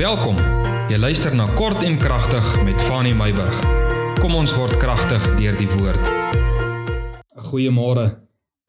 Welkom. 0.00 0.38
Jy 0.88 0.96
luister 0.96 1.34
na 1.36 1.44
Kort 1.58 1.82
en 1.84 1.98
Kragtig 2.00 2.46
met 2.64 2.80
Fanny 2.88 3.10
Meyburg. 3.12 3.56
Kom 4.16 4.32
ons 4.32 4.54
word 4.56 4.78
kragtig 4.80 5.26
deur 5.36 5.58
die 5.58 5.66
woord. 5.74 6.06
Goeiemôre. 7.50 8.06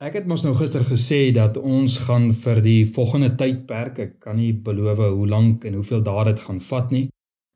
Ek 0.04 0.18
het 0.20 0.28
mos 0.28 0.44
nou 0.44 0.52
gister 0.60 0.84
gesê 0.90 1.22
dat 1.32 1.56
ons 1.56 2.02
gaan 2.04 2.34
vir 2.36 2.60
die 2.66 2.82
volgende 2.98 3.30
tydperk, 3.40 4.02
ek 4.04 4.18
kan 4.26 4.36
nie 4.42 4.50
beloof 4.52 5.00
hoe 5.06 5.30
lank 5.32 5.64
en 5.64 5.80
hoeveel 5.80 6.04
dae 6.04 6.28
dit 6.34 6.44
gaan 6.50 6.60
vat 6.68 6.92
nie, 6.92 7.06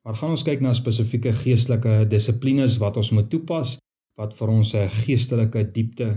maar 0.08 0.16
gaan 0.22 0.32
ons 0.38 0.46
kyk 0.48 0.64
na 0.64 0.72
spesifieke 0.72 1.36
geestelike 1.42 1.98
dissiplines 2.08 2.78
wat 2.80 2.96
ons 2.96 3.12
moet 3.12 3.28
toepas 3.28 3.76
wat 4.16 4.32
vir 4.40 4.56
ons 4.56 4.72
'n 4.72 4.88
geestelike 5.04 5.68
diepte 5.76 6.08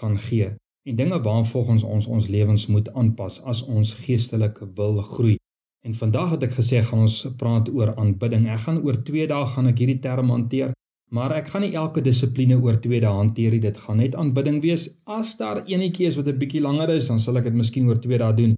gaan 0.00 0.16
gee 0.16 0.48
en 0.88 0.96
dinge 0.96 1.20
waarvolgens 1.20 1.84
ons 1.84 2.06
ons 2.08 2.32
lewens 2.32 2.66
moet 2.72 2.88
aanpas 2.96 3.42
as 3.44 3.62
ons 3.62 3.92
geestelik 4.00 4.64
wil 4.80 5.02
groei. 5.02 5.41
En 5.82 5.94
vandag 5.98 6.36
het 6.36 6.44
ek 6.46 6.52
gesê 6.60 6.78
gaan 6.86 7.02
ons 7.04 7.16
praat 7.38 7.66
oor 7.74 7.90
aanbidding. 7.98 8.46
Ek 8.54 8.60
gaan 8.66 8.78
oor 8.86 8.98
2 9.08 9.26
dae 9.30 9.46
gaan 9.54 9.70
ek 9.70 9.80
hierdie 9.82 9.98
term 10.04 10.30
hanteer, 10.30 10.74
maar 11.10 11.34
ek 11.34 11.48
gaan 11.50 11.64
nie 11.66 11.72
elke 11.78 12.04
dissipline 12.06 12.58
oor 12.62 12.78
2 12.84 13.00
dae 13.02 13.14
hanteer 13.16 13.56
nie. 13.56 13.62
Dit 13.64 13.80
gaan 13.82 13.98
net 13.98 14.14
aanbidding 14.14 14.60
wees. 14.62 14.86
As 15.10 15.34
daar 15.40 15.64
enetjie 15.66 16.06
is 16.06 16.18
wat 16.20 16.28
'n 16.30 16.38
bietjie 16.38 16.62
langer 16.62 16.94
is, 16.94 17.08
dan 17.10 17.18
sal 17.20 17.36
ek 17.38 17.50
dit 17.50 17.58
miskien 17.62 17.88
oor 17.88 17.98
2 17.98 18.18
dae 18.18 18.32
doen. 18.32 18.54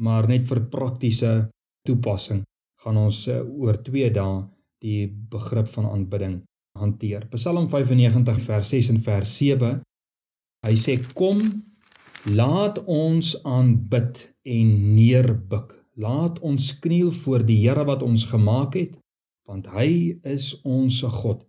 Maar 0.00 0.28
net 0.28 0.48
vir 0.48 0.60
praktiese 0.72 1.50
toepassing 1.86 2.42
gaan 2.82 2.96
ons 2.96 3.28
eh, 3.28 3.42
oor 3.44 3.76
2 3.76 4.10
dae 4.10 4.42
die 4.80 5.06
begrip 5.30 5.68
van 5.68 5.86
aanbidding 5.86 6.40
hanteer. 6.78 7.28
Psalm 7.36 7.68
95 7.68 8.40
vers 8.48 8.68
6 8.68 8.90
en 8.90 9.00
vers 9.00 9.36
7. 9.38 9.82
Hy 10.66 10.74
sê 10.74 10.96
kom 11.14 11.62
laat 12.24 12.78
ons 12.86 13.36
aanbid 13.44 14.24
en 14.46 14.94
neerbuk 14.94 15.81
Laat 15.94 16.38
ons 16.40 16.78
kniel 16.78 17.10
voor 17.12 17.42
die 17.44 17.58
Here 17.68 17.84
wat 17.84 18.02
ons 18.02 18.24
gemaak 18.24 18.74
het, 18.74 18.94
want 19.44 19.66
hy 19.74 20.16
is 20.24 20.54
ons 20.64 21.02
God 21.02 21.42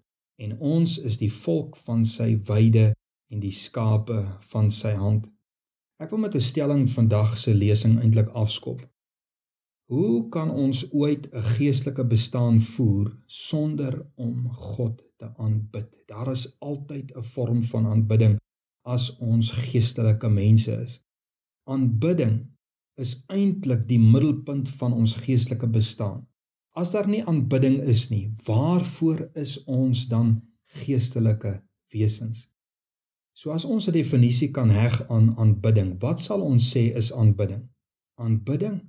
en 0.44 0.58
ons 0.59 0.97
is 0.99 1.16
die 1.22 1.31
volk 1.31 1.77
van 1.88 2.03
sy 2.03 2.33
weide 2.49 2.89
en 3.31 3.39
die 3.39 3.53
skape 3.55 4.17
van 4.52 4.67
sy 4.71 4.91
hand. 4.99 5.30
Ek 6.03 6.11
wil 6.11 6.19
met 6.25 6.36
'n 6.36 6.44
stelling 6.44 6.89
vandag 6.91 7.38
se 7.38 7.53
lesing 7.53 8.02
eintlik 8.02 8.27
afskop. 8.36 8.81
Hoe 9.88 10.27
kan 10.30 10.52
ons 10.52 10.91
ooit 10.91 11.31
'n 11.31 11.41
geestelike 11.55 12.03
bestaan 12.03 12.59
voer 12.61 13.16
sonder 13.25 14.05
om 14.16 14.49
God 14.49 15.03
te 15.17 15.31
aanbid? 15.38 15.88
Daar 16.08 16.31
is 16.31 16.59
altyd 16.59 17.16
'n 17.16 17.23
vorm 17.23 17.64
van 17.64 17.86
aanbidding 17.86 18.39
as 18.81 19.17
ons 19.19 19.52
geestelike 19.52 20.30
mense 20.30 20.71
is. 20.71 20.99
Aanbidding 21.64 22.52
is 23.02 23.16
eintlik 23.33 23.88
die 23.89 23.99
middelpunt 23.99 24.69
van 24.80 24.94
ons 24.94 25.16
geestelike 25.25 25.67
bestaan. 25.67 26.23
As 26.77 26.94
daar 26.94 27.08
nie 27.09 27.23
aanbidding 27.30 27.80
is 27.89 28.08
nie, 28.09 28.27
waarvoor 28.45 29.27
is 29.39 29.59
ons 29.63 30.08
dan 30.09 30.36
geestelike 30.83 31.59
wesens? 31.94 32.47
So 33.33 33.52
as 33.52 33.66
ons 33.66 33.88
'n 33.88 33.94
definisie 33.94 34.52
kan 34.52 34.69
heg 34.69 35.09
aan 35.09 35.33
aanbidding, 35.38 35.99
wat 36.02 36.19
sal 36.19 36.41
ons 36.41 36.69
sê 36.73 36.94
is 36.95 37.11
aanbidding? 37.11 37.64
Aanbidding 38.17 38.81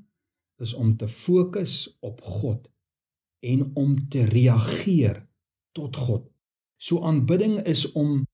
is 0.60 0.74
om 0.74 0.96
te 0.96 1.08
fokus 1.08 1.96
op 2.00 2.20
God 2.20 2.68
en 3.40 3.70
om 3.74 4.08
te 4.08 4.24
reageer 4.24 5.26
tot 5.72 5.96
God. 5.96 6.28
So 6.76 7.00
aanbidding 7.00 7.58
is 7.66 7.92
om 7.92 8.26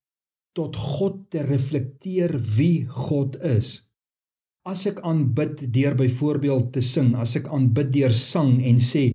tot 0.52 0.76
God 0.76 1.30
te 1.30 1.42
reflekteer 1.42 2.34
wie 2.56 2.86
God 2.86 3.36
is 3.36 3.89
As 4.69 4.84
ek 4.84 4.98
aanbid 5.08 5.62
deur 5.72 5.94
byvoorbeeld 5.97 6.72
te 6.72 6.83
sing, 6.84 7.14
as 7.16 7.33
ek 7.39 7.47
aanbid 7.48 7.94
deur 7.94 8.12
sang 8.12 8.58
en 8.61 8.77
sê 8.77 9.06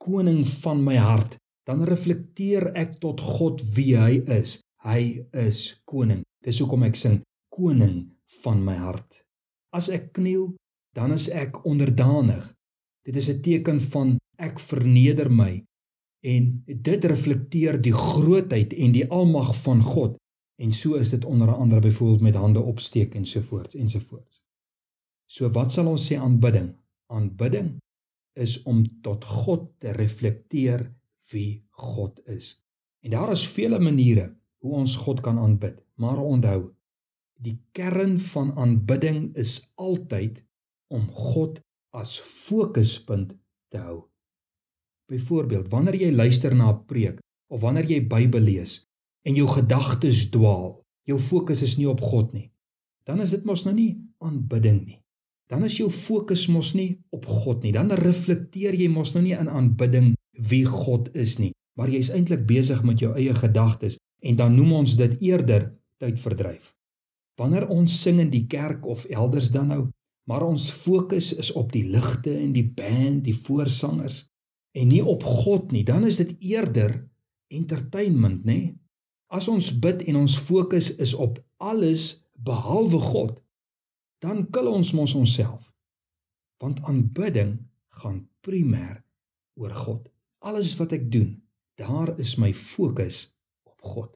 koning 0.00 0.44
van 0.62 0.80
my 0.84 0.96
hart, 0.96 1.36
dan 1.68 1.84
reflekteer 1.84 2.70
ek 2.72 2.96
tot 3.02 3.20
God 3.20 3.60
wie 3.76 3.92
hy 4.00 4.22
is. 4.32 4.58
Hy 4.84 5.24
is 5.44 5.74
koning. 5.88 6.22
Dis 6.44 6.60
hoekom 6.60 6.84
ek 6.88 6.96
sing 6.96 7.20
koning 7.52 8.08
van 8.40 8.64
my 8.64 8.76
hart. 8.80 9.20
As 9.76 9.90
ek 9.92 10.14
kniel, 10.16 10.54
dan 10.96 11.12
is 11.12 11.28
ek 11.28 11.60
onderdanig. 11.68 12.44
Dit 13.04 13.16
is 13.20 13.28
'n 13.28 13.42
teken 13.44 13.80
van 13.80 14.16
ek 14.38 14.60
verneder 14.60 15.28
my 15.28 15.62
en 16.24 16.64
dit 16.66 17.04
reflekteer 17.04 17.76
die 17.76 17.92
grootheid 17.92 18.72
en 18.72 18.92
die 18.92 19.04
almag 19.10 19.52
van 19.62 19.82
God. 19.84 20.16
En 20.62 20.72
so 20.72 20.94
is 20.96 21.10
dit 21.10 21.24
onder 21.24 21.52
andere 21.54 21.80
byvoorbeeld 21.80 22.20
met 22.20 22.34
hande 22.34 22.60
opsteek 22.60 23.14
en 23.14 23.26
so 23.26 23.40
voort 23.40 23.74
en 23.74 23.88
so 25.26 25.48
wat 25.56 25.72
sal 25.72 25.88
ons 25.90 26.04
sê 26.08 26.18
aanbidding? 26.20 26.70
Aanbidding 27.12 27.74
is 28.34 28.56
om 28.70 28.84
tot 29.06 29.24
God 29.24 29.66
te 29.80 29.92
reflekteer 29.96 30.86
wie 31.32 31.64
God 31.70 32.20
is. 32.30 32.54
En 33.04 33.14
daar 33.14 33.32
is 33.32 33.44
vele 33.46 33.78
maniere 33.80 34.30
hoe 34.64 34.80
ons 34.80 34.96
God 34.96 35.20
kan 35.24 35.38
aanbid, 35.38 35.76
maar 36.00 36.18
onthou, 36.18 36.72
die 37.44 37.56
kern 37.76 38.16
van 38.32 38.54
aanbidding 38.60 39.34
is 39.40 39.58
altyd 39.76 40.40
om 40.88 41.06
God 41.12 41.60
as 41.94 42.16
fokuspunt 42.18 43.34
te 43.70 43.82
hou. 43.82 43.98
Byvoorbeeld, 45.12 45.68
wanneer 45.68 45.98
jy 46.00 46.10
luister 46.14 46.54
na 46.54 46.72
'n 46.72 46.84
preek 46.88 47.20
of 47.52 47.60
wanneer 47.60 47.90
jy 47.90 48.00
Bybel 48.08 48.40
lees 48.40 48.80
en 49.22 49.34
jou 49.34 49.48
gedagtes 49.48 50.30
dwaal, 50.30 50.80
jou 51.04 51.18
fokus 51.18 51.62
is 51.62 51.76
nie 51.76 51.88
op 51.88 52.00
God 52.00 52.32
nie, 52.32 52.50
dan 53.04 53.20
is 53.20 53.30
dit 53.30 53.44
mos 53.44 53.64
nou 53.64 53.74
nie 53.74 54.00
aanbidding 54.18 54.84
nie 54.86 55.03
dan 55.52 55.64
is 55.64 55.76
jou 55.78 55.90
fokus 55.92 56.46
mos 56.48 56.72
nie 56.74 56.94
op 57.12 57.26
God 57.26 57.64
nie. 57.64 57.72
Dan 57.72 57.92
reflekteer 58.00 58.76
jy 58.78 58.88
mos 58.88 59.14
nou 59.14 59.24
nie 59.24 59.36
in 59.36 59.50
aanbidding 59.50 60.14
wie 60.50 60.64
God 60.66 61.10
is 61.14 61.38
nie, 61.38 61.52
maar 61.78 61.92
jy's 61.92 62.10
eintlik 62.14 62.46
besig 62.48 62.82
met 62.86 63.02
jou 63.02 63.12
eie 63.14 63.34
gedagtes 63.36 63.98
en 64.24 64.38
dan 64.40 64.56
noem 64.56 64.72
ons 64.80 64.96
dit 64.96 65.18
eerder 65.22 65.68
tydverdryf. 66.02 66.72
Wanneer 67.38 67.68
ons 67.68 67.94
sing 68.02 68.20
in 68.22 68.30
die 68.32 68.46
kerk 68.50 68.86
of 68.86 69.04
elders 69.10 69.50
dan 69.54 69.70
nou, 69.72 69.82
maar 70.30 70.44
ons 70.46 70.70
fokus 70.72 71.32
is 71.36 71.50
op 71.52 71.72
die 71.74 71.84
ligte 71.90 72.32
en 72.32 72.54
die 72.54 72.66
band, 72.66 73.24
die 73.26 73.36
voorsangers 73.36 74.22
en 74.74 74.88
nie 74.90 75.02
op 75.04 75.22
God 75.22 75.74
nie, 75.74 75.84
dan 75.86 76.06
is 76.08 76.18
dit 76.22 76.32
eerder 76.40 76.96
entertainment, 77.52 78.42
nê? 78.48 78.74
As 79.34 79.46
ons 79.50 79.70
bid 79.82 80.02
en 80.08 80.22
ons 80.24 80.38
fokus 80.38 80.90
is 81.02 81.14
op 81.14 81.38
alles 81.62 82.24
behalwe 82.46 83.00
God, 83.02 83.36
dan 84.24 84.46
kill 84.50 84.70
ons 84.72 84.94
mos 84.96 85.12
onsself. 85.14 85.68
Want 86.62 86.80
aanbidding 86.88 87.58
gaan 88.00 88.22
primêr 88.46 89.02
oor 89.60 89.74
God. 89.84 90.08
Alles 90.48 90.72
wat 90.80 90.94
ek 90.96 91.10
doen, 91.12 91.34
daar 91.80 92.14
is 92.20 92.36
my 92.40 92.52
fokus 92.56 93.26
op 93.68 93.84
God. 93.94 94.10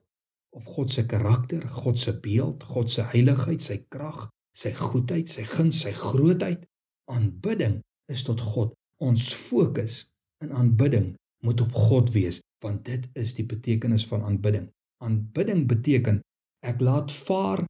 Op 0.56 0.64
God 0.64 0.92
se 0.92 1.04
karakter, 1.06 1.66
God 1.68 2.00
se 2.00 2.14
beeld, 2.24 2.64
God 2.64 2.90
se 2.90 3.04
heiligheid, 3.12 3.62
sy 3.62 3.78
krag, 3.92 4.28
sy 4.56 4.72
goedheid, 4.76 5.28
sy 5.28 5.44
guns, 5.44 5.82
sy 5.84 5.92
grootheid. 5.92 6.64
Aanbidding 7.12 7.78
is 8.12 8.24
tot 8.24 8.40
God. 8.40 8.72
Ons 9.04 9.28
fokus 9.36 10.06
in 10.44 10.54
aanbidding 10.56 11.12
moet 11.44 11.60
op 11.60 11.74
God 11.76 12.10
wees, 12.16 12.40
want 12.64 12.84
dit 12.88 13.04
is 13.14 13.36
die 13.36 13.46
betekenis 13.46 14.06
van 14.08 14.24
aanbidding. 14.26 14.66
Aanbidding 15.04 15.66
beteken 15.70 16.22
ek 16.66 16.80
laat 16.82 17.12
vaar 17.12 17.62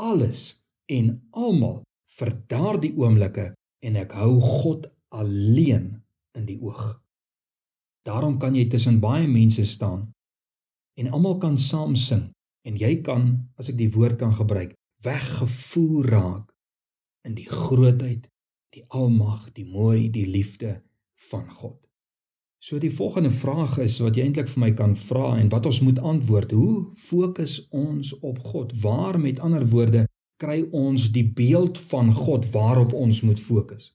alles 0.00 0.61
en 0.90 1.12
almal 1.30 1.82
vir 2.18 2.32
daardie 2.50 2.92
oomblikke 2.98 3.52
en 3.86 3.96
ek 4.00 4.14
hou 4.18 4.40
God 4.40 4.88
alleen 5.12 5.88
in 6.38 6.46
die 6.48 6.58
oog. 6.60 6.98
Daarom 8.06 8.38
kan 8.42 8.56
jy 8.58 8.66
tussen 8.70 9.00
baie 9.02 9.28
mense 9.30 9.64
staan 9.68 10.08
en 10.98 11.10
almal 11.14 11.38
kan 11.42 11.58
saam 11.58 11.96
sing 11.96 12.30
en 12.68 12.78
jy 12.78 12.96
kan 13.06 13.28
as 13.58 13.70
ek 13.72 13.78
die 13.78 13.90
woord 13.94 14.18
kan 14.20 14.34
gebruik 14.34 14.74
weggevoer 15.02 16.10
raak 16.14 16.50
in 17.26 17.34
die 17.38 17.48
grootheid, 17.48 18.26
die 18.74 18.84
almag, 18.88 19.48
die 19.54 19.66
mooi, 19.66 20.10
die 20.10 20.26
liefde 20.26 20.80
van 21.30 21.48
God. 21.50 21.78
So 22.62 22.78
die 22.78 22.92
volgende 22.94 23.32
vraag 23.34 23.78
is 23.82 23.98
wat 24.02 24.14
jy 24.16 24.26
eintlik 24.26 24.50
vir 24.52 24.62
my 24.62 24.70
kan 24.78 24.94
vra 24.98 25.32
en 25.40 25.50
wat 25.50 25.66
ons 25.66 25.80
moet 25.82 25.98
antwoord, 25.98 26.54
hoe 26.54 26.76
fokus 27.08 27.58
ons 27.74 28.12
op 28.22 28.38
God? 28.52 28.74
Waar 28.82 29.18
met 29.18 29.42
ander 29.42 29.66
woorde 29.66 30.04
kry 30.42 30.62
ons 30.74 31.10
die 31.14 31.26
beeld 31.40 31.78
van 31.90 32.10
God 32.14 32.48
waarop 32.54 32.92
ons 32.98 33.22
moet 33.26 33.40
fokus? 33.40 33.92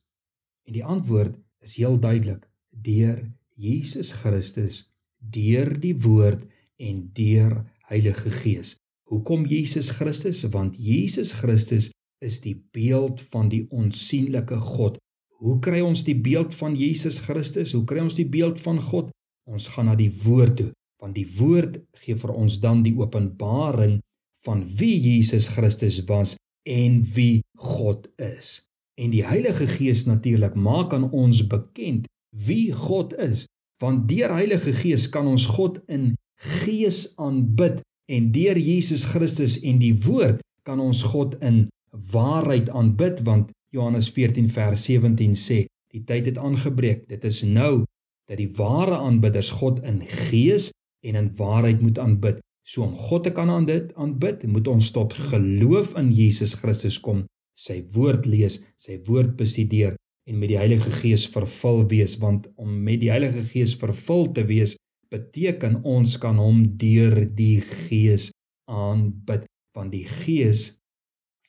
En 0.67 0.75
die 0.77 0.85
antwoord 0.95 1.35
is 1.63 1.75
heel 1.79 1.99
duidelik: 1.99 2.47
deur 2.71 3.19
Jesus 3.55 4.13
Christus, 4.21 4.85
deur 5.19 5.73
die 5.83 5.95
woord 6.05 6.45
en 6.77 7.07
deur 7.17 7.63
Heilige 7.89 8.31
Gees. 8.41 8.75
Hoekom 9.07 9.45
Jesus 9.47 9.89
Christus? 9.89 10.43
Want 10.51 10.75
Jesus 10.75 11.31
Christus 11.31 11.91
is 12.19 12.39
die 12.43 12.55
beeld 12.75 13.21
van 13.31 13.49
die 13.49 13.63
onsigbare 13.71 14.59
God. 14.59 14.97
Hoe 15.39 15.59
kry 15.63 15.79
ons 15.85 16.03
die 16.03 16.17
beeld 16.17 16.55
van 16.57 16.75
Jesus 16.75 17.19
Christus? 17.23 17.71
Hoe 17.71 17.85
kry 17.87 18.01
ons 18.03 18.17
die 18.17 18.27
beeld 18.27 18.59
van 18.59 18.81
God? 18.81 19.11
Ons 19.47 19.69
gaan 19.71 19.87
na 19.87 19.95
die 19.95 20.11
woord 20.25 20.57
toe, 20.59 20.71
want 20.99 21.15
die 21.15 21.27
woord 21.37 21.77
gee 22.01 22.17
vir 22.19 22.33
ons 22.35 22.57
dan 22.59 22.81
die 22.83 22.95
openbaring 22.97 23.99
van 24.45 24.63
wie 24.77 24.99
Jesus 24.99 25.47
Christus 25.47 26.03
was 26.05 26.35
en 26.67 27.03
wie 27.13 27.41
God 27.57 28.09
is. 28.15 28.61
En 28.99 29.13
die 29.13 29.25
Heilige 29.25 29.67
Gees 29.67 30.05
natuurlik 30.05 30.55
maak 30.55 30.93
aan 30.93 31.11
ons 31.11 31.47
bekend 31.47 32.07
wie 32.45 32.71
God 32.73 33.13
is, 33.13 33.45
want 33.81 34.09
deur 34.09 34.33
Heilige 34.33 34.73
Gees 34.73 35.09
kan 35.09 35.27
ons 35.27 35.45
God 35.45 35.79
in 35.87 36.15
gees 36.37 37.13
aanbid 37.17 37.81
en 38.11 38.31
deur 38.31 38.57
Jesus 38.57 39.05
Christus 39.09 39.57
en 39.65 39.79
die 39.81 39.95
woord 40.05 40.41
kan 40.67 40.79
ons 40.79 41.03
God 41.03 41.35
in 41.41 41.65
waarheid 42.13 42.69
aanbid 42.69 43.23
want 43.25 43.51
Johannes 43.73 44.09
14 44.13 44.49
vers 44.53 44.85
17 44.85 45.35
sê 45.35 45.63
die 45.93 46.03
tyd 46.05 46.29
het 46.29 46.37
aangebreek 46.37 47.07
dit 47.09 47.23
is 47.25 47.41
nou 47.43 47.85
dat 48.29 48.37
die 48.41 48.51
ware 48.59 48.99
aanbidders 48.99 49.49
God 49.59 49.81
in 49.87 50.03
gees 50.29 50.69
en 51.07 51.17
in 51.19 51.31
waarheid 51.39 51.81
moet 51.81 51.99
aanbid 51.99 52.41
so 52.67 52.83
om 52.83 52.95
God 53.07 53.23
te 53.23 53.31
kan 53.31 53.49
aanbid 53.49 54.43
moet 54.55 54.67
ons 54.67 54.91
tot 54.91 55.13
geloof 55.31 55.93
in 55.99 56.11
Jesus 56.11 56.55
Christus 56.59 56.99
kom 56.99 57.23
sy 57.57 57.79
woord 57.95 58.27
lees 58.29 58.59
sy 58.75 58.99
woord 59.07 59.37
bestudeer 59.39 59.95
en 60.27 60.39
met 60.39 60.51
die 60.51 60.59
Heilige 60.59 60.91
Gees 60.99 61.23
vervul 61.31 61.85
wees 61.91 62.17
want 62.23 62.49
om 62.59 62.73
met 62.83 62.99
die 63.01 63.11
Heilige 63.13 63.45
Gees 63.53 63.75
vervul 63.79 64.27
te 64.35 64.43
wees 64.49 64.75
beteken 65.13 65.79
ons 65.87 66.17
kan 66.19 66.39
hom 66.41 66.65
deur 66.81 67.23
die 67.37 67.61
Gees 67.63 68.29
aanbid 68.67 69.47
want 69.77 69.95
die 69.95 70.05
Gees 70.25 70.73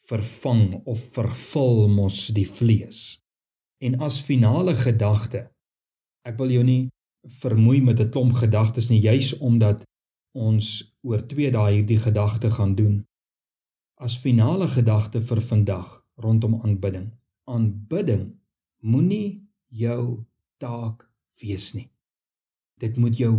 vervang 0.09 0.79
of 0.89 1.01
vervul 1.13 1.89
mos 1.93 2.29
die 2.33 2.47
vlees. 2.49 3.19
En 3.85 3.99
as 4.05 4.21
finale 4.25 4.77
gedagte 4.79 5.49
ek 6.29 6.39
wil 6.39 6.55
jou 6.55 6.65
nie 6.65 6.89
vermoei 7.43 7.81
met 7.83 8.01
'n 8.01 8.11
klomp 8.15 8.39
gedagtes 8.39 8.91
nie 8.91 9.03
juis 9.03 9.35
omdat 9.39 9.85
ons 10.39 10.95
oor 11.09 11.23
2 11.33 11.51
dae 11.55 11.75
hierdie 11.75 12.01
gedagte 12.05 12.51
gaan 12.53 12.75
doen. 12.79 12.97
As 13.97 14.19
finale 14.25 14.69
gedagte 14.69 15.21
vir 15.31 15.41
vandag 15.51 15.89
rondom 16.25 16.59
aanbidding. 16.61 17.09
Aanbidding 17.49 18.27
moenie 18.85 19.41
jou 19.69 20.25
taak 20.63 21.07
wees 21.43 21.73
nie. 21.75 21.89
Dit 22.83 22.97
moet 22.97 23.17
jou 23.19 23.33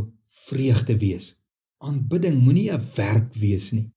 vreugde 0.47 0.97
wees. 0.99 1.35
Aanbidding 1.85 2.41
moenie 2.43 2.71
'n 2.71 2.81
werk 2.95 3.33
wees 3.43 3.71
nie. 3.71 3.87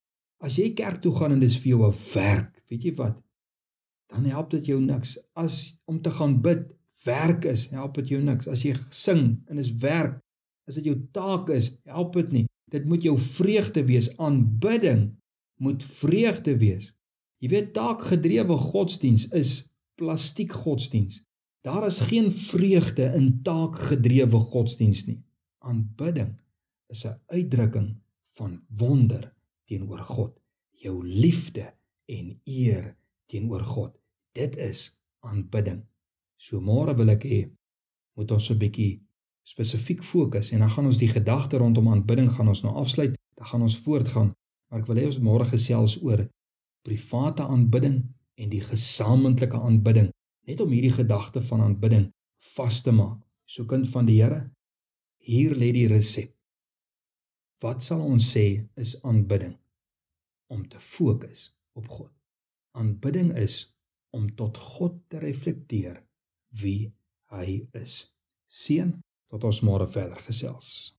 As 0.43 0.59
jy 0.59 0.73
kerk 0.75 1.03
toe 1.03 1.15
gaan 1.15 1.33
en 1.33 1.41
dis 1.41 1.59
vir 1.59 1.71
jou 1.75 1.83
'n 1.87 1.99
werk, 2.15 2.63
weet 2.69 2.83
jy 2.83 2.95
wat? 2.97 3.17
Dan 4.09 4.25
help 4.25 4.51
dit 4.51 4.67
jou 4.67 4.81
niks. 4.81 5.19
As 5.35 5.79
om 5.87 6.03
te 6.03 6.11
gaan 6.11 6.43
bid 6.43 6.71
werk 7.05 7.45
is, 7.45 7.67
help 7.71 7.95
dit 7.95 8.09
jou 8.09 8.23
niks. 8.23 8.49
As 8.49 8.63
jy 8.63 8.75
sing 8.91 9.43
en 9.49 9.57
dis 9.57 9.73
werk, 9.73 10.21
as 10.69 10.75
dit 10.75 10.85
jou 10.85 10.97
taak 11.13 11.49
is, 11.49 11.79
help 11.85 12.13
dit 12.15 12.33
nie. 12.33 12.47
Dit 12.73 12.89
moet 12.89 13.03
jou 13.05 13.19
vreugde 13.19 13.85
wees. 13.85 14.09
Aanbidding 14.17 15.11
moet 15.61 15.85
vreugde 15.85 16.57
wees. 16.59 16.93
Jy 17.43 17.51
weet 17.53 17.73
taakgedrewe 17.77 18.57
godsdiens 18.57 19.27
is 19.37 19.59
plastiek 20.01 20.53
godsdiens. 20.65 21.21
Daar 21.67 21.87
is 21.87 22.01
geen 22.01 22.31
vreugde 22.33 23.11
in 23.19 23.43
taakgedrewe 23.47 24.41
godsdiens 24.53 25.05
nie. 25.07 25.21
Aanbidding 25.59 26.33
is 26.89 27.05
'n 27.07 27.19
uitdrukking 27.27 27.97
van 28.39 28.63
wonder 28.69 29.35
teenoor 29.69 29.99
God, 29.99 30.41
jou 30.71 31.07
liefde 31.07 31.75
en 32.07 32.41
eer 32.45 32.97
teenoor 33.27 33.61
God. 33.61 33.99
Dit 34.33 34.57
is 34.57 34.91
aanbidding. 35.21 35.83
So 36.37 36.61
môre 36.61 36.97
wil 36.97 37.13
ek 37.15 37.25
hê 37.25 37.41
moet 38.17 38.31
ons 38.31 38.51
'n 38.51 38.59
bietjie 38.59 39.03
spesifiek 39.49 40.03
fokus 40.07 40.53
en 40.53 40.63
dan 40.63 40.71
gaan 40.71 40.87
ons 40.87 41.01
die 41.03 41.11
gedagte 41.11 41.59
rondom 41.63 41.89
aanbidding 41.91 42.31
gaan 42.31 42.49
ons 42.53 42.63
nou 42.63 42.75
afsluit. 42.83 43.17
Dan 43.39 43.47
gaan 43.47 43.63
ons 43.67 43.79
voortgaan, 43.85 44.33
maar 44.71 44.83
ek 44.83 44.89
wil 44.91 45.01
hê 45.01 45.07
ons 45.09 45.21
môre 45.25 45.47
gesels 45.51 45.99
oor 46.03 46.23
private 46.87 47.47
aanbidding 47.47 48.03
en 48.39 48.51
die 48.53 48.63
gesamentlike 48.65 49.59
aanbidding 49.59 50.11
net 50.49 50.61
om 50.61 50.71
hierdie 50.75 50.95
gedagte 50.95 51.43
van 51.49 51.63
aanbidding 51.67 52.09
vas 52.57 52.83
te 52.83 52.95
maak. 52.95 53.19
So 53.47 53.67
kind 53.69 53.89
van 53.93 54.07
die 54.09 54.21
Here, 54.23 54.41
hier 55.23 55.55
lê 55.55 55.71
die 55.75 55.89
resep. 55.91 56.33
Wat 57.63 57.83
sal 57.85 58.03
ons 58.03 58.27
sê 58.35 58.47
is 58.81 58.97
aanbidding? 59.07 59.55
Om 60.51 60.65
te 60.69 60.81
fokus 60.83 61.51
op 61.79 61.87
God. 61.89 62.11
Aanbidding 62.79 63.31
is 63.39 63.69
om 64.17 64.27
tot 64.37 64.59
God 64.59 64.99
te 65.13 65.21
reflekteer 65.23 66.01
wie 66.63 66.93
hy 67.33 67.63
is. 67.79 68.03
Seën 68.51 68.91
tot 69.33 69.49
ons 69.49 69.63
môre 69.65 69.89
verder 69.89 70.21
gesels. 70.27 70.93